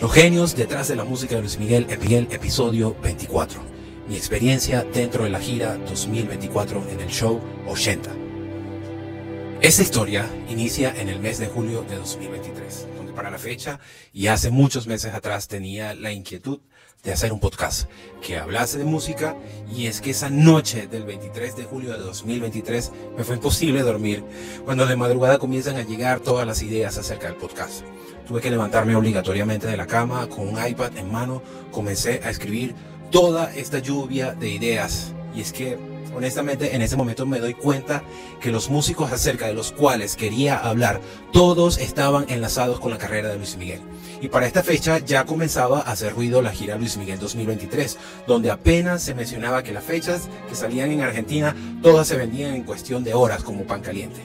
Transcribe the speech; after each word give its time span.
Los 0.00 0.12
genios 0.12 0.54
detrás 0.54 0.88
de 0.88 0.96
la 0.96 1.04
música 1.04 1.36
de 1.36 1.40
Luis 1.40 1.58
Miguel, 1.58 1.86
Miguel, 2.00 2.28
episodio 2.30 2.94
24. 3.02 3.60
Mi 4.08 4.16
experiencia 4.16 4.84
dentro 4.84 5.24
de 5.24 5.30
la 5.30 5.40
gira 5.40 5.78
2024 5.78 6.90
en 6.90 7.00
el 7.00 7.08
show 7.08 7.40
80. 7.66 8.10
Esta 9.62 9.82
historia 9.82 10.28
inicia 10.48 10.94
en 11.00 11.08
el 11.08 11.18
mes 11.18 11.38
de 11.38 11.46
julio 11.46 11.82
de 11.82 11.96
2023, 11.96 12.88
donde 12.96 13.12
para 13.14 13.30
la 13.30 13.38
fecha 13.38 13.80
y 14.12 14.26
hace 14.26 14.50
muchos 14.50 14.86
meses 14.86 15.14
atrás 15.14 15.48
tenía 15.48 15.94
la 15.94 16.12
inquietud 16.12 16.60
de 17.02 17.12
hacer 17.12 17.32
un 17.32 17.40
podcast 17.40 17.88
que 18.20 18.36
hablase 18.36 18.78
de 18.78 18.84
música 18.84 19.36
y 19.72 19.86
es 19.86 20.00
que 20.00 20.10
esa 20.10 20.28
noche 20.28 20.88
del 20.88 21.04
23 21.04 21.56
de 21.56 21.64
julio 21.64 21.92
de 21.92 21.98
2023 21.98 22.92
me 23.16 23.24
fue 23.24 23.36
imposible 23.36 23.82
dormir 23.82 24.24
cuando 24.64 24.86
de 24.86 24.96
madrugada 24.96 25.38
comienzan 25.38 25.76
a 25.76 25.82
llegar 25.82 26.20
todas 26.20 26.46
las 26.46 26.62
ideas 26.62 26.98
acerca 26.98 27.28
del 27.28 27.36
podcast. 27.36 27.82
Tuve 28.26 28.40
que 28.40 28.50
levantarme 28.50 28.96
obligatoriamente 28.96 29.68
de 29.68 29.76
la 29.76 29.86
cama 29.86 30.28
con 30.28 30.48
un 30.48 30.66
iPad 30.66 30.96
en 30.96 31.12
mano, 31.12 31.42
comencé 31.70 32.20
a 32.24 32.30
escribir 32.30 32.74
toda 33.10 33.54
esta 33.54 33.78
lluvia 33.78 34.34
de 34.34 34.48
ideas. 34.48 35.12
Y 35.34 35.42
es 35.42 35.52
que, 35.52 35.78
honestamente, 36.16 36.74
en 36.74 36.82
ese 36.82 36.96
momento 36.96 37.26
me 37.26 37.38
doy 37.38 37.54
cuenta 37.54 38.02
que 38.40 38.50
los 38.50 38.70
músicos 38.70 39.12
acerca 39.12 39.46
de 39.46 39.54
los 39.54 39.70
cuales 39.70 40.16
quería 40.16 40.56
hablar, 40.56 41.00
todos 41.32 41.78
estaban 41.78 42.24
enlazados 42.28 42.80
con 42.80 42.90
la 42.90 42.98
carrera 42.98 43.28
de 43.28 43.36
Luis 43.36 43.56
Miguel. 43.56 43.82
Y 44.22 44.28
para 44.28 44.46
esta 44.46 44.62
fecha 44.62 44.98
ya 44.98 45.26
comenzaba 45.26 45.80
a 45.80 45.92
hacer 45.92 46.14
ruido 46.14 46.40
la 46.40 46.52
gira 46.52 46.76
Luis 46.76 46.96
Miguel 46.96 47.18
2023, 47.18 47.98
donde 48.26 48.50
apenas 48.50 49.02
se 49.02 49.14
mencionaba 49.14 49.62
que 49.62 49.72
las 49.72 49.84
fechas 49.84 50.28
que 50.48 50.54
salían 50.54 50.90
en 50.90 51.02
Argentina, 51.02 51.54
todas 51.82 52.08
se 52.08 52.16
vendían 52.16 52.54
en 52.54 52.64
cuestión 52.64 53.04
de 53.04 53.14
horas 53.14 53.42
como 53.42 53.64
pan 53.64 53.82
caliente. 53.82 54.20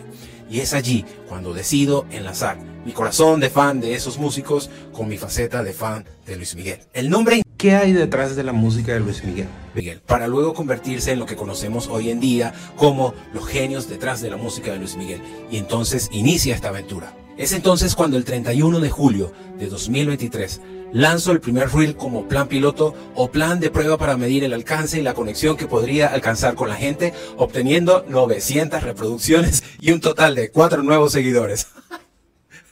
Y 0.50 0.60
es 0.60 0.74
allí 0.74 1.06
cuando 1.28 1.54
decido 1.54 2.06
enlazar 2.12 2.58
mi 2.86 2.94
corazón 2.94 3.40
de 3.40 3.50
fan 3.50 3.80
de 3.80 3.96
esos 3.96 4.18
músicos 4.18 4.70
con 4.92 5.08
mi 5.08 5.18
faceta 5.18 5.64
de 5.64 5.74
fan 5.74 6.06
de 6.26 6.36
Luis 6.36 6.56
Miguel. 6.56 6.80
El 6.94 7.10
nombre 7.10 7.42
¿Qué 7.62 7.76
hay 7.76 7.94
detrás 7.94 8.36
de 8.36 8.44
la 8.44 8.54
música 8.54 8.92
de 8.92 9.02
Luis 9.02 9.24
Miguel? 9.24 9.46
Miguel? 9.76 10.02
Para 10.08 10.28
luego 10.28 10.56
convertirse 10.56 11.12
en 11.12 11.20
lo 11.20 11.28
que 11.28 11.36
conocemos 11.36 11.90
hoy 11.90 12.10
en 12.10 12.20
día 12.20 12.56
como 12.76 13.14
los 13.36 13.48
genios 13.48 13.88
detrás 13.88 14.20
de 14.20 14.32
la 14.32 14.38
música 14.38 14.72
de 14.72 14.80
Luis 14.80 14.98
Miguel. 14.98 15.22
Y 15.52 15.58
entonces 15.58 16.10
inicia 16.12 16.56
esta 16.56 16.70
aventura. 16.70 17.14
Es 17.38 17.52
entonces 17.54 17.94
cuando 17.94 18.18
el 18.18 18.26
31 18.26 18.80
de 18.80 18.90
julio 18.90 19.32
de 19.60 19.68
2023 19.68 20.60
lanzo 20.92 21.32
el 21.34 21.40
primer 21.40 21.72
reel 21.72 21.96
como 21.96 22.28
plan 22.28 22.48
piloto 22.48 22.96
o 23.14 23.30
plan 23.30 23.60
de 23.60 23.70
prueba 23.70 24.00
para 24.00 24.18
medir 24.18 24.44
el 24.44 24.54
alcance 24.54 25.00
y 25.00 25.04
la 25.04 25.14
conexión 25.14 25.56
que 25.56 25.68
podría 25.68 26.08
alcanzar 26.08 26.56
con 26.56 26.68
la 26.68 26.78
gente, 26.78 27.14
obteniendo 27.38 28.04
900 28.10 28.82
reproducciones 28.82 29.64
y 29.80 29.92
un 29.92 30.02
total 30.02 30.34
de 30.34 30.50
4 30.50 30.82
nuevos 30.82 31.12
seguidores. 31.12 31.68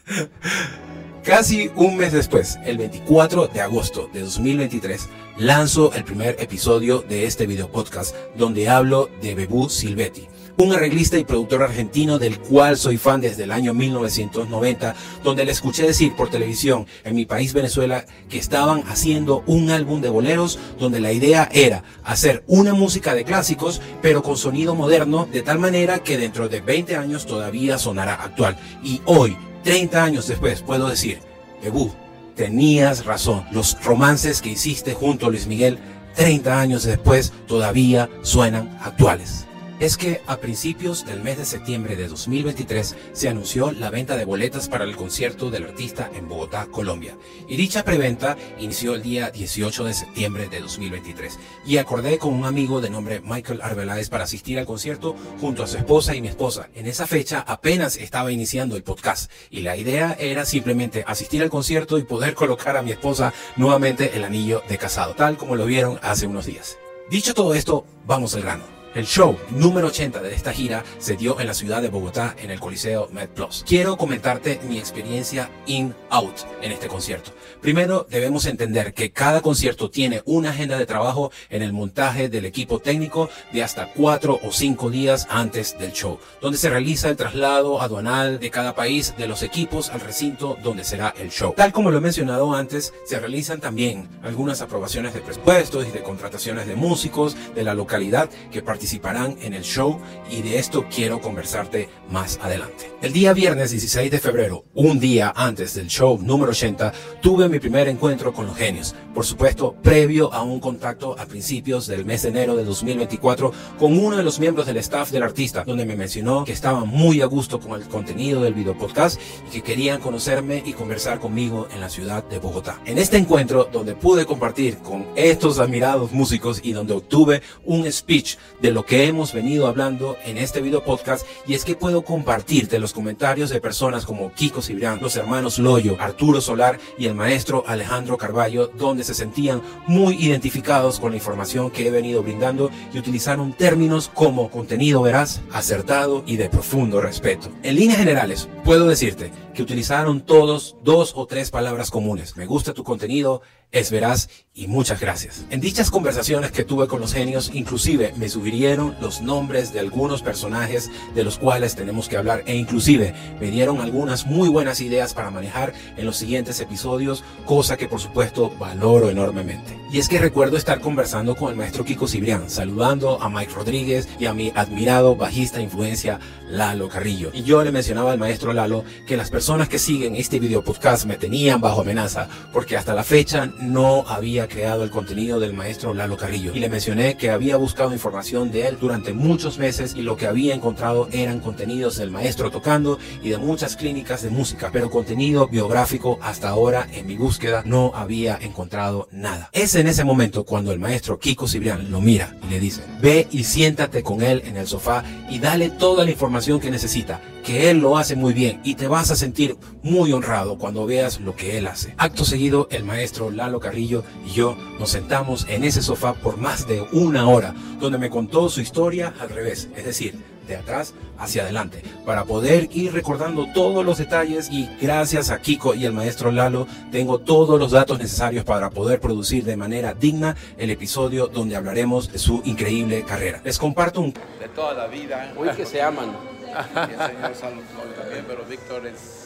Casi 1.23 1.69
un 1.75 1.97
mes 1.97 2.13
después, 2.13 2.57
el 2.63 2.77
24 2.77 3.47
de 3.47 3.61
agosto 3.61 4.09
de 4.13 4.21
2023, 4.21 5.09
lanzo 5.37 5.91
el 5.93 6.05
primer 6.05 6.37
episodio 6.39 6.99
de 7.01 7.25
este 7.25 7.45
video 7.45 7.69
podcast 7.69 8.15
donde 8.35 8.69
hablo 8.69 9.09
de 9.21 9.35
Bebú 9.35 9.69
Silvetti, 9.69 10.27
un 10.57 10.73
arreglista 10.73 11.17
y 11.17 11.25
productor 11.25 11.63
argentino 11.63 12.19
del 12.19 12.39
cual 12.39 12.77
soy 12.77 12.97
fan 12.97 13.19
desde 13.19 13.43
el 13.43 13.51
año 13.51 13.73
1990, 13.73 14.95
donde 15.21 15.43
le 15.43 15.51
escuché 15.51 15.83
decir 15.83 16.15
por 16.15 16.29
televisión 16.29 16.87
en 17.03 17.15
mi 17.15 17.25
país 17.25 17.53
Venezuela 17.53 18.05
que 18.29 18.39
estaban 18.39 18.83
haciendo 18.87 19.43
un 19.45 19.71
álbum 19.71 19.99
de 19.99 20.09
boleros 20.09 20.57
donde 20.79 21.01
la 21.01 21.11
idea 21.11 21.49
era 21.51 21.83
hacer 22.03 22.43
una 22.47 22.73
música 22.73 23.13
de 23.13 23.25
clásicos 23.25 23.81
pero 24.01 24.23
con 24.23 24.37
sonido 24.37 24.73
moderno 24.73 25.27
de 25.31 25.41
tal 25.41 25.59
manera 25.59 25.99
que 25.99 26.17
dentro 26.17 26.47
de 26.47 26.61
20 26.61 26.95
años 26.95 27.25
todavía 27.25 27.77
sonará 27.77 28.15
actual. 28.15 28.57
Y 28.83 29.01
hoy, 29.05 29.37
30 29.69 30.03
años 30.03 30.27
después, 30.27 30.63
puedo 30.63 30.89
decir, 30.89 31.19
Bebú, 31.61 31.93
tenías 32.35 33.05
razón, 33.05 33.45
los 33.51 33.77
romances 33.83 34.41
que 34.41 34.49
hiciste 34.49 34.95
junto 34.95 35.27
a 35.27 35.29
Luis 35.29 35.45
Miguel 35.45 35.77
30 36.15 36.59
años 36.59 36.85
después 36.85 37.31
todavía 37.45 38.09
suenan 38.23 38.75
actuales 38.81 39.45
es 39.79 39.95
que 39.95 40.21
a 40.27 40.37
principios 40.37 41.05
del 41.05 41.21
mes 41.21 41.37
de 41.37 41.45
septiembre 41.45 41.95
de 41.95 42.07
2023 42.07 42.95
se 43.13 43.29
anunció 43.29 43.71
la 43.71 43.89
venta 43.89 44.17
de 44.17 44.25
boletas 44.25 44.67
para 44.67 44.83
el 44.83 44.95
concierto 44.95 45.49
del 45.49 45.63
artista 45.63 46.11
en 46.13 46.27
Bogotá, 46.27 46.67
Colombia. 46.69 47.17
Y 47.47 47.55
dicha 47.55 47.83
preventa 47.83 48.37
inició 48.59 48.95
el 48.95 49.03
día 49.03 49.31
18 49.31 49.85
de 49.85 49.93
septiembre 49.93 50.49
de 50.49 50.59
2023. 50.59 51.39
Y 51.65 51.77
acordé 51.77 52.17
con 52.17 52.33
un 52.33 52.45
amigo 52.45 52.81
de 52.81 52.89
nombre 52.89 53.21
Michael 53.21 53.61
Arbeláez 53.61 54.09
para 54.09 54.25
asistir 54.25 54.59
al 54.59 54.65
concierto 54.65 55.15
junto 55.39 55.63
a 55.63 55.67
su 55.67 55.77
esposa 55.77 56.13
y 56.13 56.21
mi 56.21 56.27
esposa. 56.27 56.69
En 56.75 56.85
esa 56.85 57.07
fecha 57.07 57.39
apenas 57.47 57.95
estaba 57.95 58.31
iniciando 58.31 58.75
el 58.75 58.83
podcast 58.83 59.31
y 59.49 59.61
la 59.61 59.77
idea 59.77 60.15
era 60.19 60.45
simplemente 60.45 61.05
asistir 61.07 61.41
al 61.41 61.49
concierto 61.49 61.97
y 61.97 62.03
poder 62.03 62.33
colocar 62.33 62.75
a 62.75 62.81
mi 62.81 62.91
esposa 62.91 63.33
nuevamente 63.55 64.15
el 64.15 64.25
anillo 64.25 64.61
de 64.67 64.77
casado, 64.77 65.15
tal 65.15 65.37
como 65.37 65.55
lo 65.55 65.65
vieron 65.65 65.99
hace 66.01 66.27
unos 66.27 66.45
días. 66.45 66.77
Dicho 67.09 67.33
todo 67.33 67.53
esto, 67.53 67.85
vamos 68.05 68.35
al 68.35 68.41
grano. 68.41 68.78
El 68.99 69.05
show 69.07 69.37
número 69.51 69.87
80 69.87 70.21
de 70.21 70.35
esta 70.35 70.51
gira 70.51 70.83
se 70.97 71.15
dio 71.15 71.39
en 71.39 71.47
la 71.47 71.53
ciudad 71.53 71.81
de 71.81 71.87
Bogotá 71.87 72.35
en 72.37 72.51
el 72.51 72.59
Coliseo 72.59 73.07
MedPlus. 73.13 73.63
Quiero 73.65 73.95
comentarte 73.95 74.59
mi 74.67 74.77
experiencia 74.77 75.49
in-out 75.67 76.35
en 76.61 76.73
este 76.73 76.89
concierto. 76.89 77.31
Primero, 77.61 78.05
debemos 78.09 78.45
entender 78.45 78.93
que 78.93 79.11
cada 79.11 79.39
concierto 79.39 79.89
tiene 79.89 80.21
una 80.25 80.49
agenda 80.49 80.77
de 80.77 80.85
trabajo 80.85 81.31
en 81.49 81.61
el 81.61 81.71
montaje 81.71 82.27
del 82.27 82.43
equipo 82.43 82.79
técnico 82.79 83.29
de 83.53 83.63
hasta 83.63 83.89
cuatro 83.93 84.37
o 84.43 84.51
cinco 84.51 84.89
días 84.89 85.27
antes 85.29 85.79
del 85.79 85.93
show, 85.93 86.19
donde 86.41 86.57
se 86.57 86.69
realiza 86.69 87.07
el 87.07 87.15
traslado 87.15 87.81
aduanal 87.81 88.37
de 88.41 88.51
cada 88.51 88.75
país 88.75 89.13
de 89.17 89.27
los 89.29 89.43
equipos 89.43 89.91
al 89.91 90.01
recinto 90.01 90.57
donde 90.61 90.83
será 90.83 91.13
el 91.17 91.29
show. 91.29 91.53
Tal 91.55 91.71
como 91.71 91.89
lo 91.89 91.99
he 91.99 92.01
mencionado 92.01 92.53
antes, 92.53 92.93
se 93.05 93.17
realizan 93.17 93.61
también 93.61 94.09
algunas 94.23 94.61
aprobaciones 94.61 95.13
de 95.13 95.21
presupuestos 95.21 95.87
y 95.87 95.91
de 95.91 96.03
contrataciones 96.03 96.67
de 96.67 96.75
músicos 96.75 97.37
de 97.55 97.63
la 97.63 97.73
localidad 97.73 98.29
que 98.51 98.61
participan 98.61 98.88
participarán 98.89 99.37
en 99.41 99.53
el 99.53 99.61
show 99.61 99.99
y 100.31 100.41
de 100.41 100.57
esto 100.57 100.85
quiero 100.89 101.21
conversarte 101.21 101.89
más 102.09 102.39
adelante. 102.41 102.91
El 103.03 103.13
día 103.13 103.33
viernes 103.33 103.69
16 103.69 104.09
de 104.09 104.19
febrero, 104.19 104.65
un 104.73 104.99
día 104.99 105.31
antes 105.35 105.75
del 105.75 105.87
show 105.87 106.19
número 106.19 106.51
80, 106.51 106.91
tuve 107.21 107.47
mi 107.47 107.59
primer 107.59 107.87
encuentro 107.87 108.33
con 108.33 108.47
los 108.47 108.57
genios. 108.57 108.95
Por 109.13 109.25
supuesto, 109.25 109.75
previo 109.83 110.33
a 110.33 110.41
un 110.41 110.59
contacto 110.59 111.15
a 111.19 111.25
principios 111.27 111.85
del 111.85 112.03
mes 112.03 112.23
de 112.23 112.29
enero 112.29 112.55
de 112.55 112.65
2024 112.65 113.53
con 113.77 113.97
uno 113.97 114.17
de 114.17 114.23
los 114.23 114.39
miembros 114.39 114.65
del 114.65 114.77
staff 114.77 115.11
del 115.11 115.23
artista, 115.23 115.63
donde 115.65 115.85
me 115.85 115.95
mencionó 115.95 116.43
que 116.43 116.51
estaban 116.51 116.87
muy 116.87 117.21
a 117.21 117.25
gusto 117.25 117.59
con 117.59 117.79
el 117.79 117.87
contenido 117.87 118.41
del 118.41 118.55
video 118.55 118.77
podcast 118.77 119.19
y 119.47 119.51
que 119.51 119.61
querían 119.61 120.01
conocerme 120.01 120.63
y 120.65 120.73
conversar 120.73 121.19
conmigo 121.19 121.67
en 121.73 121.79
la 121.79 121.89
ciudad 121.89 122.23
de 122.23 122.39
Bogotá. 122.39 122.81
En 122.85 122.97
este 122.97 123.17
encuentro, 123.17 123.69
donde 123.71 123.93
pude 123.93 124.25
compartir 124.25 124.79
con 124.79 125.05
estos 125.15 125.59
admirados 125.59 126.11
músicos 126.11 126.59
y 126.63 126.73
donde 126.73 126.93
obtuve 126.93 127.41
un 127.65 127.89
speech 127.91 128.37
de 128.61 128.68
lo 128.71 128.85
que 128.85 129.05
hemos 129.05 129.33
venido 129.33 129.67
hablando 129.67 130.17
en 130.25 130.37
este 130.37 130.61
video 130.61 130.83
podcast 130.83 131.25
y 131.47 131.53
es 131.53 131.65
que 131.65 131.75
puedo 131.75 132.03
compartirte 132.03 132.79
los 132.79 132.93
comentarios 132.93 133.49
de 133.49 133.61
personas 133.61 134.05
como 134.05 134.31
Kiko 134.33 134.61
Cibrián, 134.61 134.99
los 135.01 135.15
hermanos 135.15 135.59
Loyo, 135.59 135.97
Arturo 135.99 136.41
Solar 136.41 136.79
y 136.97 137.05
el 137.05 137.15
maestro 137.15 137.63
Alejandro 137.67 138.17
Carballo, 138.17 138.67
donde 138.67 139.03
se 139.03 139.13
sentían 139.13 139.61
muy 139.87 140.15
identificados 140.15 140.99
con 140.99 141.11
la 141.11 141.17
información 141.17 141.71
que 141.71 141.87
he 141.87 141.91
venido 141.91 142.23
brindando 142.23 142.69
y 142.93 142.99
utilizaron 142.99 143.53
términos 143.53 144.09
como 144.13 144.49
contenido 144.49 145.01
veraz, 145.01 145.41
acertado 145.51 146.23
y 146.25 146.37
de 146.37 146.49
profundo 146.49 147.01
respeto. 147.01 147.49
En 147.63 147.75
líneas 147.75 147.99
generales, 147.99 148.49
puedo 148.63 148.87
decirte 148.87 149.31
que 149.53 149.63
utilizaron 149.63 150.21
todos 150.21 150.77
dos 150.83 151.13
o 151.15 151.25
tres 151.25 151.51
palabras 151.51 151.91
comunes. 151.91 152.37
Me 152.37 152.45
gusta 152.45 152.73
tu 152.73 152.83
contenido, 152.83 153.41
es 153.71 153.91
veraz 153.91 154.29
y 154.53 154.67
muchas 154.67 154.99
gracias. 154.99 155.45
En 155.49 155.59
dichas 155.59 155.91
conversaciones 155.91 156.51
que 156.51 156.63
tuve 156.63 156.87
con 156.87 157.01
los 157.01 157.13
genios, 157.13 157.51
inclusive 157.53 158.13
me 158.17 158.29
sugirieron 158.59 158.93
los 158.99 159.21
nombres 159.21 159.71
de 159.71 159.79
algunos 159.79 160.21
personajes 160.21 160.91
de 161.15 161.23
los 161.23 161.37
cuales 161.37 161.75
tenemos 161.75 162.09
que 162.09 162.17
hablar 162.17 162.43
e 162.45 162.57
inclusive 162.57 163.13
me 163.39 163.51
dieron 163.51 163.79
algunas 163.79 164.25
muy 164.25 164.49
buenas 164.49 164.81
ideas 164.81 165.13
para 165.13 165.31
manejar 165.31 165.71
en 165.95 166.05
los 166.05 166.17
siguientes 166.17 166.59
episodios, 166.59 167.23
cosa 167.45 167.77
que 167.77 167.87
por 167.87 168.01
supuesto 168.01 168.51
valoro 168.59 169.09
enormemente. 169.09 169.79
Y 169.93 169.99
es 169.99 170.09
que 170.09 170.19
recuerdo 170.19 170.57
estar 170.57 170.81
conversando 170.81 171.35
con 171.35 171.51
el 171.51 171.55
maestro 171.55 171.85
Kiko 171.85 172.05
Cibrián, 172.05 172.49
saludando 172.49 173.21
a 173.21 173.29
Mike 173.29 173.53
Rodríguez 173.53 174.09
y 174.19 174.25
a 174.25 174.33
mi 174.33 174.51
admirado 174.53 175.15
bajista 175.15 175.61
influencia 175.61 176.19
Lalo 176.49 176.89
Carrillo. 176.89 177.29
Y 177.33 177.43
yo 177.43 177.63
le 177.63 177.71
mencionaba 177.71 178.11
al 178.11 178.19
maestro 178.19 178.53
Lalo 178.53 178.83
que 179.05 179.17
las 179.17 179.29
personas 179.29 179.69
que 179.69 179.79
siguen 179.79 180.15
este 180.15 180.39
video 180.39 180.63
podcast 180.63 181.05
me 181.05 181.17
tenían 181.17 181.61
bajo 181.61 181.81
amenaza 181.81 182.27
porque 182.51 182.75
hasta 182.75 182.93
la 182.93 183.03
fecha 183.03 183.51
no 183.59 184.03
había 184.07 184.47
creado 184.47 184.83
el 184.83 184.89
contenido 184.89 185.39
del 185.39 185.53
maestro 185.53 185.93
Lalo 185.93 186.17
Carrillo. 186.17 186.51
Y 186.55 186.59
le 186.59 186.69
mencioné 186.69 187.17
que 187.17 187.29
había 187.29 187.57
buscado 187.57 187.93
información 187.93 188.51
de 188.51 188.67
él 188.67 188.77
durante 188.79 189.13
muchos 189.13 189.59
meses 189.59 189.93
y 189.95 190.01
lo 190.01 190.17
que 190.17 190.27
había 190.27 190.55
encontrado 190.55 191.07
eran 191.11 191.39
contenidos 191.39 191.97
del 191.97 192.11
maestro 192.11 192.49
tocando 192.51 192.97
y 193.21 193.29
de 193.29 193.37
muchas 193.37 193.75
clínicas 193.75 194.23
de 194.23 194.29
música, 194.29 194.69
pero 194.73 194.89
contenido 194.89 195.47
biográfico 195.47 196.19
hasta 196.21 196.49
ahora 196.49 196.87
en 196.93 197.05
mi 197.05 197.15
búsqueda 197.15 197.63
no 197.65 197.91
había 197.93 198.37
encontrado 198.41 199.07
nada. 199.11 199.49
Es 199.53 199.75
en 199.75 199.87
ese 199.87 200.03
momento 200.03 200.45
cuando 200.45 200.71
el 200.71 200.79
maestro 200.79 201.19
Kiko 201.19 201.47
Cibrián 201.47 201.91
lo 201.91 202.01
mira 202.01 202.35
y 202.43 202.49
le 202.49 202.59
dice, 202.59 202.81
ve 203.01 203.27
y 203.31 203.43
siéntate 203.43 204.03
con 204.03 204.21
él 204.21 204.41
en 204.45 204.57
el 204.57 204.67
sofá 204.67 205.03
y 205.29 205.39
dale 205.39 205.69
toda 205.69 206.05
la 206.05 206.11
información 206.11 206.38
que 206.39 206.71
necesita 206.71 207.19
que 207.43 207.69
él 207.69 207.79
lo 207.79 207.97
hace 207.97 208.15
muy 208.15 208.33
bien 208.33 208.61
y 208.63 208.75
te 208.75 208.87
vas 208.87 209.11
a 209.11 209.17
sentir 209.17 209.57
muy 209.83 210.13
honrado 210.13 210.57
cuando 210.57 210.85
veas 210.85 211.19
lo 211.19 211.35
que 211.35 211.57
él 211.57 211.67
hace. 211.67 211.93
Acto 211.97 212.23
seguido, 212.23 212.69
el 212.71 212.85
maestro 212.85 213.29
Lalo 213.29 213.59
Carrillo 213.59 214.05
y 214.25 214.31
yo 214.31 214.57
nos 214.79 214.89
sentamos 214.89 215.45
en 215.49 215.65
ese 215.65 215.81
sofá 215.81 216.13
por 216.13 216.37
más 216.37 216.65
de 216.65 216.81
una 216.93 217.27
hora, 217.27 217.53
donde 217.81 217.97
me 217.97 218.09
contó 218.09 218.47
su 218.49 218.61
historia 218.61 219.13
al 219.19 219.29
revés, 219.29 219.67
es 219.75 219.83
decir, 219.83 220.15
de 220.49 220.57
atrás 220.57 220.93
hacia 221.17 221.43
adelante, 221.43 221.81
para 222.05 222.25
poder 222.25 222.69
ir 222.71 222.93
recordando 222.93 223.47
todos 223.53 223.85
los 223.85 223.97
detalles 223.97 224.49
y 224.51 224.69
gracias 224.81 225.29
a 225.29 225.39
Kiko 225.39 225.75
y 225.75 225.85
el 225.85 225.93
maestro 225.93 226.31
Lalo 226.31 226.67
tengo 226.91 227.19
todos 227.19 227.59
los 227.59 227.71
datos 227.71 227.99
necesarios 227.99 228.43
para 228.43 228.69
poder 228.69 228.99
producir 228.99 229.45
de 229.45 229.55
manera 229.55 229.93
digna 229.93 230.35
el 230.57 230.69
episodio 230.69 231.27
donde 231.27 231.55
hablaremos 231.55 232.11
de 232.11 232.19
su 232.19 232.41
increíble 232.45 233.03
carrera. 233.03 233.41
Les 233.43 233.57
comparto 233.57 234.01
un... 234.01 234.13
De 234.13 234.49
toda 234.55 234.73
la 234.73 234.87
vida. 234.87 235.33
Hoy 235.37 235.49
que 235.49 235.65
se 235.65 235.81
aman. 235.81 236.09
Y 236.49 236.93
el 236.93 237.07
señor 237.11 237.35
Salomón 237.35 237.65
también, 237.95 238.25
pero 238.27 238.43
Víctor 238.45 238.87
es... 238.87 239.18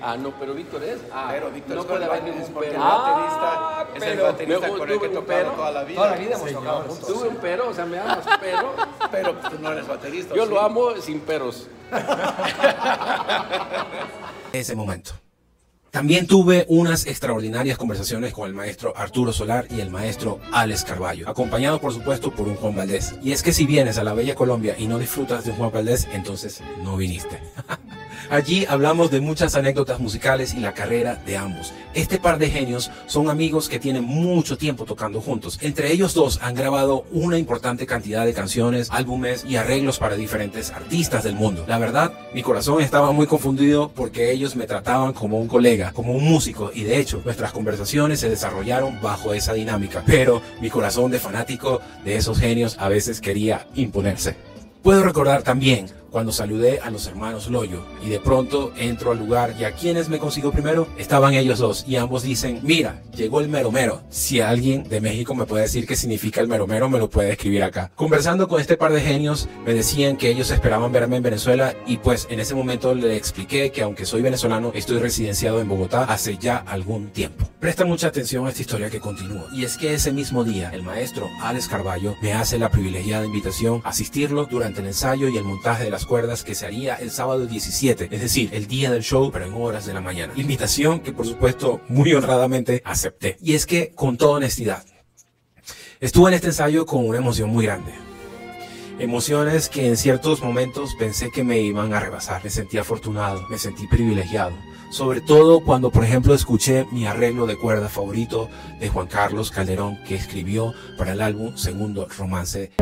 Ah, 0.00 0.16
no, 0.16 0.30
pero 0.38 0.54
Víctor 0.54 0.82
es. 0.84 0.98
Ah, 1.12 1.28
Pero 1.32 1.50
Víctor 1.50 1.74
no 1.76 1.80
es 1.82 1.86
puede 1.88 2.04
haber 2.04 2.22
ningún 2.22 2.42
pero. 2.42 2.78
baterista, 2.78 2.80
Ah, 2.80 3.86
es 3.94 4.02
el 4.02 4.08
pero. 4.10 4.22
baterista 4.24 4.60
Me- 4.60 4.68
con 4.78 4.80
el 4.80 4.86
que 4.86 4.92
he 4.92 4.96
tuve 4.98 5.08
un 5.08 5.14
tocado 5.14 5.26
pero. 5.38 5.50
toda 5.52 5.70
la 5.72 5.84
vida. 5.84 5.96
Toda 5.96 6.10
la 6.10 6.16
vida 6.16 6.34
hemos 6.36 6.52
tocado 6.52 6.80
juntos. 6.82 7.06
Tuve 7.08 7.28
un 7.28 7.36
pero, 7.36 7.68
o 7.68 7.74
sea, 7.74 7.84
me 7.86 7.98
amas, 7.98 8.18
pero. 8.40 8.74
Pero 9.10 9.34
tú 9.34 9.58
no 9.60 9.72
eres 9.72 9.86
baterista. 9.88 10.34
Yo 10.34 10.44
¿sí? 10.44 10.50
lo 10.50 10.60
amo 10.60 10.96
sin 11.00 11.20
peros. 11.20 11.68
ese 14.52 14.76
momento. 14.76 15.12
También 15.90 16.26
tuve 16.26 16.66
unas 16.68 17.06
extraordinarias 17.06 17.78
conversaciones 17.78 18.34
con 18.34 18.46
el 18.46 18.52
maestro 18.54 18.92
Arturo 18.94 19.32
Solar 19.32 19.66
y 19.70 19.80
el 19.80 19.88
maestro 19.90 20.38
Alex 20.52 20.84
Carballo, 20.84 21.28
acompañado 21.28 21.80
por 21.80 21.94
supuesto 21.94 22.30
por 22.30 22.46
un 22.46 22.56
Juan 22.56 22.76
Valdés. 22.76 23.14
Y 23.22 23.32
es 23.32 23.42
que 23.42 23.52
si 23.54 23.64
vienes 23.66 23.96
a 23.96 24.04
la 24.04 24.12
Bella 24.12 24.34
Colombia 24.34 24.74
y 24.78 24.86
no 24.86 24.98
disfrutas 24.98 25.44
de 25.44 25.50
un 25.52 25.56
Juan 25.56 25.72
Valdés, 25.72 26.06
entonces 26.12 26.60
no 26.82 26.96
viniste. 26.98 27.40
Allí 28.30 28.66
hablamos 28.68 29.10
de 29.10 29.20
muchas 29.20 29.54
anécdotas 29.54 30.00
musicales 30.00 30.54
y 30.54 30.60
la 30.60 30.74
carrera 30.74 31.16
de 31.26 31.36
ambos. 31.36 31.72
Este 31.94 32.18
par 32.18 32.38
de 32.38 32.50
genios 32.50 32.90
son 33.06 33.30
amigos 33.30 33.68
que 33.68 33.78
tienen 33.78 34.04
mucho 34.04 34.58
tiempo 34.58 34.84
tocando 34.84 35.20
juntos. 35.20 35.58
Entre 35.62 35.92
ellos 35.92 36.14
dos 36.14 36.38
han 36.42 36.54
grabado 36.54 37.04
una 37.10 37.38
importante 37.38 37.86
cantidad 37.86 38.24
de 38.24 38.34
canciones, 38.34 38.88
álbumes 38.90 39.44
y 39.48 39.56
arreglos 39.56 39.98
para 39.98 40.16
diferentes 40.16 40.70
artistas 40.70 41.24
del 41.24 41.34
mundo. 41.34 41.64
La 41.66 41.78
verdad, 41.78 42.12
mi 42.34 42.42
corazón 42.42 42.82
estaba 42.82 43.12
muy 43.12 43.26
confundido 43.26 43.90
porque 43.94 44.30
ellos 44.30 44.56
me 44.56 44.66
trataban 44.66 45.12
como 45.12 45.40
un 45.40 45.48
colega, 45.48 45.92
como 45.92 46.12
un 46.12 46.24
músico 46.24 46.70
y 46.74 46.84
de 46.84 46.98
hecho 46.98 47.22
nuestras 47.24 47.52
conversaciones 47.52 48.20
se 48.20 48.28
desarrollaron 48.28 49.00
bajo 49.00 49.32
esa 49.32 49.54
dinámica. 49.54 50.02
Pero 50.06 50.42
mi 50.60 50.70
corazón 50.70 51.10
de 51.10 51.18
fanático 51.18 51.80
de 52.04 52.16
esos 52.16 52.38
genios 52.38 52.76
a 52.78 52.88
veces 52.88 53.20
quería 53.20 53.66
imponerse. 53.74 54.36
Puedo 54.82 55.02
recordar 55.02 55.42
también 55.42 55.86
cuando 56.10 56.32
saludé 56.32 56.80
a 56.80 56.90
los 56.90 57.06
hermanos 57.06 57.48
Loyo 57.48 57.84
y 58.04 58.08
de 58.08 58.20
pronto 58.20 58.72
entro 58.76 59.12
al 59.12 59.18
lugar 59.18 59.54
y 59.58 59.64
a 59.64 59.72
quienes 59.72 60.08
me 60.08 60.18
consigo 60.18 60.52
primero 60.52 60.88
estaban 60.96 61.34
ellos 61.34 61.58
dos 61.58 61.84
y 61.86 61.96
ambos 61.96 62.22
dicen, 62.22 62.60
mira, 62.62 63.02
llegó 63.14 63.40
el 63.40 63.48
mero 63.48 63.70
mero. 63.70 64.02
Si 64.10 64.40
alguien 64.40 64.84
de 64.84 65.00
México 65.00 65.34
me 65.34 65.46
puede 65.46 65.64
decir 65.64 65.86
qué 65.86 65.96
significa 65.96 66.40
el 66.40 66.48
mero 66.48 66.66
mero, 66.66 66.88
me 66.88 66.98
lo 66.98 67.10
puede 67.10 67.32
escribir 67.32 67.62
acá. 67.62 67.90
Conversando 67.94 68.48
con 68.48 68.60
este 68.60 68.76
par 68.76 68.92
de 68.92 69.00
genios, 69.00 69.48
me 69.64 69.74
decían 69.74 70.16
que 70.16 70.30
ellos 70.30 70.50
esperaban 70.50 70.92
verme 70.92 71.16
en 71.16 71.22
Venezuela 71.22 71.74
y 71.86 71.98
pues 71.98 72.26
en 72.30 72.40
ese 72.40 72.54
momento 72.54 72.94
le 72.94 73.16
expliqué 73.16 73.70
que 73.70 73.82
aunque 73.82 74.06
soy 74.06 74.22
venezolano, 74.22 74.72
estoy 74.74 74.98
residenciado 74.98 75.60
en 75.60 75.68
Bogotá 75.68 76.04
hace 76.04 76.38
ya 76.38 76.56
algún 76.56 77.08
tiempo. 77.08 77.48
Presta 77.60 77.84
mucha 77.84 78.08
atención 78.08 78.46
a 78.46 78.50
esta 78.50 78.62
historia 78.62 78.90
que 78.90 79.00
continúa 79.00 79.48
y 79.52 79.64
es 79.64 79.76
que 79.76 79.94
ese 79.94 80.12
mismo 80.12 80.44
día 80.44 80.70
el 80.72 80.82
maestro 80.82 81.28
Alex 81.42 81.68
Carballo 81.68 82.14
me 82.22 82.32
hace 82.32 82.58
la 82.58 82.70
privilegiada 82.70 83.26
invitación 83.26 83.82
a 83.84 83.90
asistirlo 83.90 84.46
durante 84.46 84.80
el 84.80 84.86
ensayo 84.86 85.28
y 85.28 85.36
el 85.36 85.44
montaje 85.44 85.84
de 85.84 85.90
cuerdas 86.06 86.44
que 86.44 86.54
se 86.54 86.66
haría 86.66 86.96
el 86.96 87.10
sábado 87.10 87.46
17, 87.46 88.08
es 88.10 88.20
decir, 88.20 88.50
el 88.52 88.66
día 88.66 88.90
del 88.90 89.02
show, 89.02 89.30
pero 89.32 89.46
en 89.46 89.54
horas 89.54 89.86
de 89.86 89.94
la 89.94 90.00
mañana. 90.00 90.32
Invitación 90.36 91.00
que 91.00 91.12
por 91.12 91.26
supuesto 91.26 91.80
muy 91.88 92.12
honradamente 92.14 92.82
acepté. 92.84 93.36
Y 93.42 93.54
es 93.54 93.66
que 93.66 93.90
con 93.90 94.16
toda 94.16 94.36
honestidad, 94.36 94.84
estuve 96.00 96.30
en 96.30 96.34
este 96.34 96.48
ensayo 96.48 96.86
con 96.86 97.06
una 97.06 97.18
emoción 97.18 97.50
muy 97.50 97.66
grande. 97.66 97.92
Emociones 98.98 99.68
que 99.68 99.86
en 99.86 99.96
ciertos 99.96 100.42
momentos 100.42 100.96
pensé 100.98 101.30
que 101.30 101.44
me 101.44 101.60
iban 101.60 101.94
a 101.94 102.00
rebasar. 102.00 102.42
Me 102.42 102.50
sentí 102.50 102.78
afortunado, 102.78 103.46
me 103.48 103.56
sentí 103.56 103.86
privilegiado. 103.86 104.56
Sobre 104.90 105.20
todo 105.20 105.60
cuando, 105.60 105.90
por 105.90 106.02
ejemplo, 106.02 106.34
escuché 106.34 106.84
mi 106.90 107.06
arreglo 107.06 107.46
de 107.46 107.56
cuerda 107.56 107.88
favorito 107.88 108.48
de 108.80 108.88
Juan 108.88 109.06
Carlos 109.06 109.52
Calderón 109.52 109.98
que 110.04 110.16
escribió 110.16 110.74
para 110.96 111.12
el 111.12 111.20
álbum 111.20 111.56
Segundo 111.56 112.08
Romance. 112.18 112.72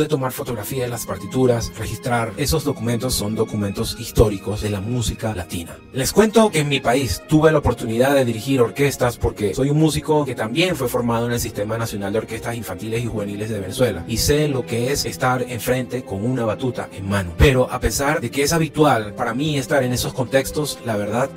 Pude 0.00 0.08
tomar 0.08 0.32
fotografía 0.32 0.84
de 0.84 0.88
las 0.88 1.04
partituras, 1.04 1.70
registrar. 1.76 2.32
Esos 2.38 2.64
documentos 2.64 3.12
son 3.12 3.34
documentos 3.34 3.98
históricos 4.00 4.62
de 4.62 4.70
la 4.70 4.80
música 4.80 5.34
latina. 5.34 5.76
Les 5.92 6.10
cuento 6.10 6.50
que 6.50 6.60
en 6.60 6.70
mi 6.70 6.80
país 6.80 7.22
tuve 7.28 7.52
la 7.52 7.58
oportunidad 7.58 8.14
de 8.14 8.24
dirigir 8.24 8.62
orquestas 8.62 9.18
porque 9.18 9.54
soy 9.54 9.68
un 9.68 9.76
músico 9.76 10.24
que 10.24 10.34
también 10.34 10.74
fue 10.74 10.88
formado 10.88 11.26
en 11.26 11.32
el 11.32 11.38
Sistema 11.38 11.76
Nacional 11.76 12.14
de 12.14 12.20
Orquestas 12.20 12.56
Infantiles 12.56 13.04
y 13.04 13.08
Juveniles 13.08 13.50
de 13.50 13.60
Venezuela 13.60 14.02
y 14.08 14.16
sé 14.16 14.48
lo 14.48 14.64
que 14.64 14.90
es 14.90 15.04
estar 15.04 15.42
enfrente 15.42 16.02
con 16.02 16.24
una 16.24 16.46
batuta 16.46 16.88
en 16.94 17.06
mano. 17.06 17.34
Pero 17.36 17.70
a 17.70 17.78
pesar 17.78 18.22
de 18.22 18.30
que 18.30 18.42
es 18.42 18.54
habitual 18.54 19.12
para 19.12 19.34
mí 19.34 19.58
estar 19.58 19.82
en 19.82 19.92
esos 19.92 20.14
contextos, 20.14 20.78
la 20.86 20.96
verdad, 20.96 21.28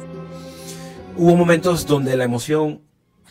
hubo 1.17 1.35
momentos 1.35 1.85
donde 1.85 2.15
la 2.15 2.23
emoción 2.23 2.81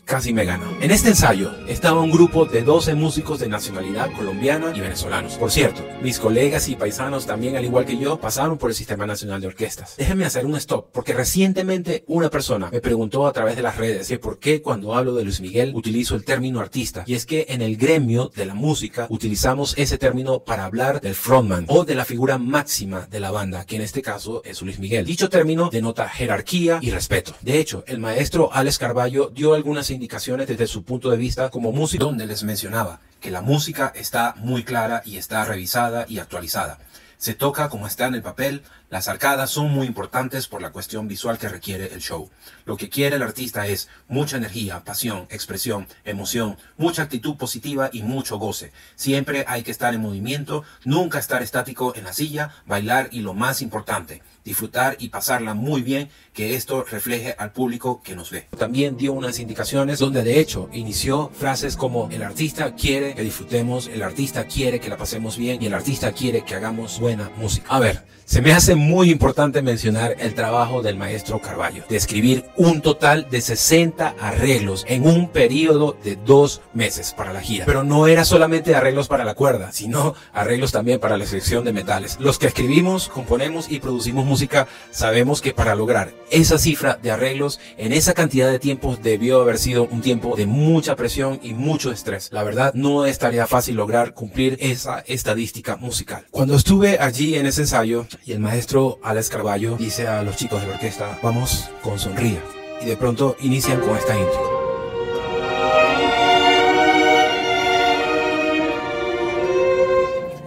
casi 0.05 0.33
me 0.33 0.45
ganó. 0.45 0.67
En 0.81 0.91
este 0.91 1.09
ensayo 1.09 1.53
estaba 1.67 2.01
un 2.01 2.11
grupo 2.11 2.45
de 2.45 2.63
12 2.63 2.95
músicos 2.95 3.39
de 3.39 3.49
nacionalidad 3.49 4.11
colombiana 4.13 4.73
y 4.75 4.81
venezolanos. 4.81 5.35
Por 5.35 5.51
cierto, 5.51 5.83
mis 6.03 6.19
colegas 6.19 6.69
y 6.69 6.77
paisanos 6.77 7.27
también, 7.27 7.57
al 7.57 7.65
igual 7.65 7.85
que 7.85 7.99
yo, 7.99 8.21
pasaron 8.21 8.59
por 8.59 8.71
el 8.71 8.77
Sistema 8.77 9.07
Nacional 9.07 9.41
de 9.41 9.47
Orquestas. 9.47 9.97
Déjenme 9.97 10.25
hacer 10.25 10.47
un 10.47 10.57
stop, 10.57 10.91
porque 10.93 11.13
recientemente 11.13 12.05
una 12.07 12.31
persona 12.31 12.69
me 12.71 12.81
preguntó 12.81 13.27
a 13.27 13.33
través 13.33 13.57
de 13.57 13.63
las 13.63 13.77
redes 13.77 14.09
que 14.09 14.19
por 14.19 14.39
qué 14.39 14.63
cuando 14.63 14.95
hablo 14.95 15.15
de 15.15 15.25
Luis 15.25 15.41
Miguel 15.41 15.73
utilizo 15.75 16.15
el 16.15 16.25
término 16.25 16.61
artista. 16.61 17.05
Y 17.07 17.15
es 17.15 17.27
que 17.27 17.47
en 17.49 17.63
el 17.63 17.77
gremio 17.77 18.31
de 18.35 18.47
la 18.47 18.55
música 18.55 19.07
utilizamos 19.09 19.75
ese 19.77 19.99
término 19.99 20.41
para 20.41 20.65
hablar 20.65 21.01
del 21.01 21.15
frontman 21.15 21.67
o 21.69 21.85
de 21.85 21.95
la 21.95 22.05
figura 22.05 22.39
máxima 22.39 23.07
de 23.11 23.21
la 23.21 23.31
banda, 23.31 23.65
que 23.65 23.77
en 23.77 23.83
este 23.83 24.03
caso 24.03 24.43
es 24.45 24.61
Luis 24.63 24.79
Miguel. 24.79 25.07
Dicho 25.07 25.29
término 25.29 25.71
denota 25.71 26.09
jerarquía 26.09 26.79
y 26.81 26.91
respeto. 26.91 27.35
De 27.41 27.59
hecho, 27.59 27.85
el 27.87 27.99
maestro 27.99 28.51
Alex 28.53 28.79
Carballo 28.79 29.31
dio 29.33 29.55
algunas 29.55 29.91
indicaciones 29.93 30.49
desde 30.49 30.67
su 30.67 30.85
punto 30.85 31.11
de 31.11 31.17
vista 31.17 31.51
como 31.51 31.73
músico, 31.73 32.07
donde 32.07 32.27
les 32.27 32.43
mencionaba 32.43 33.01
que 33.21 33.31
la 33.31 33.43
música 33.43 33.93
está 33.95 34.35
muy 34.39 34.65
clara 34.65 35.03
y 35.05 35.17
está 35.17 35.45
revisada 35.45 36.07
y 36.09 36.19
actualizada. 36.19 36.79
Se 37.17 37.35
toca 37.35 37.69
como 37.69 37.87
está 37.87 38.07
en 38.07 38.17
el 38.17 38.23
papel, 38.23 38.63
las 38.93 39.09
arcadas 39.09 39.49
son 39.49 39.71
muy 39.71 39.87
importantes 39.87 40.49
por 40.49 40.61
la 40.61 40.71
cuestión 40.71 41.09
visual 41.09 41.39
que 41.39 41.49
requiere 41.49 41.95
el 41.95 42.03
show. 42.03 42.29
Lo 42.67 42.77
que 42.77 42.91
quiere 42.91 43.17
el 43.17 43.23
artista 43.23 43.67
es 43.67 43.89
mucha 44.07 44.37
energía, 44.37 44.85
pasión, 44.85 45.27
expresión, 45.31 45.87
emoción, 46.05 46.59
mucha 46.77 47.05
actitud 47.05 47.37
positiva 47.37 47.89
y 47.91 48.03
mucho 48.03 48.39
goce. 48.39 48.71
Siempre 48.95 49.47
hay 49.49 49.63
que 49.63 49.71
estar 49.71 49.95
en 49.95 50.03
movimiento, 50.03 50.63
nunca 50.85 51.19
estar 51.19 51.43
estático 51.43 51.95
en 51.97 52.05
la 52.05 52.13
silla, 52.13 52.51
bailar 52.67 53.09
y 53.13 53.21
lo 53.21 53.33
más 53.33 53.63
importante, 53.63 54.21
disfrutar 54.45 54.99
y 54.99 55.09
pasarla 55.09 55.55
muy 55.55 55.81
bien, 55.81 56.11
que 56.35 56.55
esto 56.55 56.85
refleje 56.85 57.35
al 57.39 57.51
público 57.51 58.03
que 58.03 58.15
nos 58.15 58.31
ve. 58.31 58.49
También 58.59 58.99
dio 58.99 59.15
unas 59.15 59.39
indicaciones 59.39 60.01
donde 60.01 60.23
de 60.23 60.39
hecho 60.39 60.69
inició 60.71 61.31
frases 61.33 61.79
como 61.79 62.11
el 62.11 62.23
artista 62.23 62.75
quiere 62.75 63.15
que 63.15 63.23
disfrutemos, 63.23 63.87
el 63.87 64.03
artista 64.03 64.45
quiere 64.45 64.81
que 64.81 64.91
la 64.91 64.99
pasemos 64.99 65.39
bien 65.39 65.63
y 65.63 65.67
el 65.67 65.73
artista 65.73 66.13
quiere 66.13 66.45
que 66.45 66.55
hagamos 66.55 67.01
buena 67.01 67.31
música. 67.39 67.69
A 67.71 67.81
ver, 67.81 68.13
se 68.25 68.41
me 68.41 68.53
hace 68.53 68.75
muy 68.83 69.11
importante 69.11 69.63
mencionar 69.63 70.17
el 70.19 70.35
trabajo 70.35 70.83
del 70.83 70.97
maestro 70.97 71.41
Carballo, 71.41 71.85
de 71.89 71.97
escribir 71.97 72.45
un 72.57 72.83
total 72.83 73.27
de 73.31 73.41
60 73.41 74.17
arreglos 74.21 74.85
en 74.89 75.07
un 75.07 75.29
periodo 75.29 75.97
de 76.05 76.17
dos 76.17 76.61
meses 76.75 77.15
para 77.17 77.33
la 77.33 77.41
gira. 77.41 77.65
Pero 77.65 77.85
no 77.85 78.07
era 78.07 78.25
solamente 78.25 78.75
arreglos 78.75 79.09
para 79.09 79.25
la 79.25 79.35
cuerda, 79.35 79.73
sino 79.73 80.15
arreglos 80.33 80.73
también 80.73 81.01
para 81.01 81.17
la 81.17 81.27
sección 81.27 81.65
de 81.65 81.73
metales. 81.73 82.19
Los 82.21 82.39
que 82.39 82.49
escribimos, 82.49 83.09
componemos 83.09 83.71
y 83.71 83.81
producimos 83.81 84.27
música 84.27 84.67
sabemos 84.91 85.41
que 85.41 85.53
para 85.53 85.75
lograr 85.75 86.13
esa 86.31 86.59
cifra 86.59 86.99
de 87.01 87.11
arreglos 87.11 87.61
en 87.77 87.93
esa 87.93 88.15
cantidad 88.15 88.51
de 88.51 88.59
tiempo 88.59 88.97
debió 89.03 89.41
haber 89.41 89.59
sido 89.59 89.87
un 89.87 90.01
tiempo 90.01 90.37
de 90.37 90.47
mucha 90.47 90.97
presión 90.97 91.39
y 91.43 91.55
mucho 91.55 91.93
estrés. 91.93 92.31
La 92.33 92.43
verdad, 92.43 92.75
no 92.75 93.07
es 93.07 93.19
tarea 93.19 93.47
fácil 93.47 93.77
lograr 93.77 94.15
cumplir 94.15 94.57
esa 94.61 95.01
estadística 95.01 95.77
musical. 95.77 96.27
Cuando 96.31 96.57
estuve 96.57 96.99
allí 96.99 97.37
en 97.37 97.47
ese 97.47 97.63
ensayo 97.63 98.07
y 98.25 98.33
el 98.33 98.41
maestro 98.73 98.99
Alex 99.03 99.31
dice 99.79 100.09
a 100.09 100.23
los 100.23 100.37
chicos 100.37 100.63
de 100.63 100.69
la 100.69 100.75
orquesta, 100.75 101.19
vamos 101.23 101.69
con 101.83 101.99
sonría. 101.99 102.43
Y 102.81 102.87
de 102.87 102.97
pronto 102.97 103.37
inician 103.41 103.81
con 103.81 103.97
esta 103.97 104.19
intro. 104.19 104.53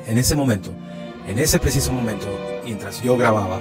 en 0.08 0.20
ese 0.20 0.36
momento, 0.36 0.72
en 1.28 1.40
ese 1.40 1.60
preciso 1.60 1.92
momento, 1.92 2.26
mientras 2.64 3.02
yo 3.04 3.18
grababa 3.18 3.60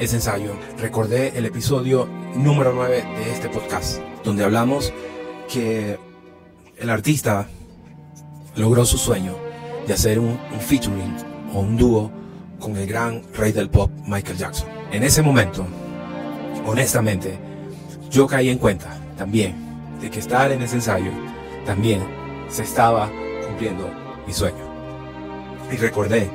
ese 0.00 0.16
ensayo, 0.16 0.56
recordé 0.78 1.38
el 1.38 1.46
episodio 1.46 2.08
número 2.34 2.72
9 2.74 3.04
de 3.18 3.32
este 3.32 3.48
podcast, 3.48 4.00
donde 4.24 4.42
hablamos 4.42 4.92
que 5.48 5.98
el 6.76 6.90
artista 6.90 7.46
logró 8.56 8.84
su 8.84 8.98
sueño 8.98 9.36
de 9.86 9.94
hacer 9.94 10.18
un, 10.18 10.40
un 10.52 10.60
featuring 10.60 11.16
o 11.54 11.60
un 11.60 11.76
dúo 11.76 12.21
con 12.62 12.76
el 12.76 12.86
gran 12.86 13.22
rey 13.34 13.52
del 13.52 13.68
pop 13.68 13.90
Michael 14.06 14.38
Jackson. 14.38 14.68
En 14.92 15.02
ese 15.02 15.20
momento, 15.20 15.66
honestamente, 16.64 17.38
yo 18.08 18.26
caí 18.26 18.48
en 18.48 18.58
cuenta 18.58 18.96
también 19.18 19.54
de 20.00 20.10
que 20.10 20.20
estar 20.20 20.50
en 20.52 20.62
ese 20.62 20.76
ensayo 20.76 21.10
también 21.66 22.02
se 22.48 22.62
estaba 22.62 23.10
cumpliendo 23.46 23.90
mi 24.26 24.32
sueño. 24.32 24.64
Y 25.70 25.76
recordé 25.76 26.30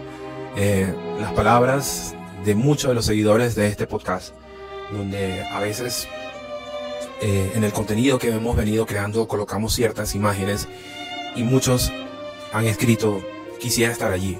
eh, 0.58 0.94
las 1.20 1.32
palabras 1.32 2.14
de 2.44 2.56
muchos 2.56 2.90
de 2.90 2.96
los 2.96 3.06
seguidores 3.06 3.56
de 3.56 3.68
este 3.68 3.88
podcast, 3.88 4.34
donde 4.92 5.44
a 5.44 5.60
veces 5.62 6.08
eh, 7.22 7.54
en 7.56 7.64
el 7.64 7.72
contenido 7.72 8.20
que 8.20 8.30
hemos 8.30 8.56
venido 8.56 8.86
creando 8.86 9.28
colocamos 9.28 9.74
ciertas 9.74 10.14
imágenes 10.14 10.68
y 11.36 11.44
muchos 11.44 11.92
han 12.52 12.66
escrito, 12.66 13.22
quisiera 13.60 13.94
estar 13.94 14.12
allí, 14.12 14.40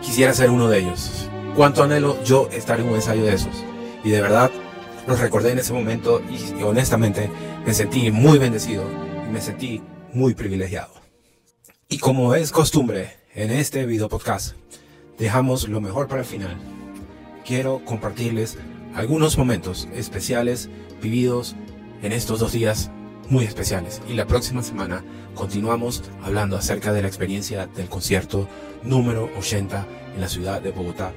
quisiera 0.00 0.34
ser 0.34 0.50
uno 0.50 0.68
de 0.68 0.80
ellos. 0.80 1.28
Cuánto 1.54 1.82
anhelo 1.82 2.22
yo 2.24 2.48
estar 2.50 2.80
en 2.80 2.88
un 2.88 2.94
ensayo 2.94 3.24
de 3.24 3.34
esos. 3.34 3.64
Y 4.04 4.10
de 4.10 4.20
verdad 4.20 4.50
los 5.06 5.20
recordé 5.20 5.52
en 5.52 5.58
ese 5.58 5.72
momento 5.72 6.22
y, 6.30 6.60
y 6.60 6.62
honestamente 6.62 7.30
me 7.64 7.74
sentí 7.74 8.10
muy 8.10 8.38
bendecido 8.38 8.84
y 9.28 9.32
me 9.32 9.40
sentí 9.40 9.82
muy 10.12 10.34
privilegiado. 10.34 10.92
Y 11.88 11.98
como 11.98 12.34
es 12.34 12.50
costumbre 12.50 13.16
en 13.34 13.50
este 13.50 13.86
video 13.86 14.08
podcast, 14.08 14.56
dejamos 15.18 15.68
lo 15.68 15.80
mejor 15.80 16.08
para 16.08 16.22
el 16.22 16.26
final. 16.26 16.56
Quiero 17.44 17.84
compartirles 17.84 18.58
algunos 18.94 19.38
momentos 19.38 19.88
especiales 19.94 20.68
vividos 21.00 21.54
en 22.02 22.12
estos 22.12 22.40
dos 22.40 22.52
días 22.52 22.90
muy 23.28 23.44
especiales. 23.44 24.00
Y 24.08 24.14
la 24.14 24.26
próxima 24.26 24.62
semana 24.62 25.04
continuamos 25.34 26.02
hablando 26.22 26.56
acerca 26.56 26.92
de 26.92 27.02
la 27.02 27.08
experiencia 27.08 27.66
del 27.66 27.88
concierto 27.88 28.48
número 28.82 29.30
80 29.38 29.86
en 30.14 30.20
la 30.20 30.28
ciudad 30.28 30.60
de 30.60 30.70
Bogotá. 30.70 31.12